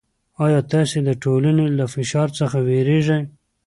[0.45, 3.21] آیا تاسې د ټولنې له فشار څخه وېرېږئ؟